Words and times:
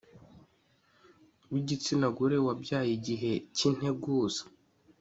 w 1.51 1.53
igitsina 1.61 2.07
gore 2.17 2.37
wabyaye 2.45 2.91
igihe 2.97 3.31
cy 3.55 3.61
integuza 3.69 4.43